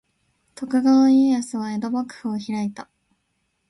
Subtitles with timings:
[0.55, 2.89] 徳川家康は江戸幕府を開いた。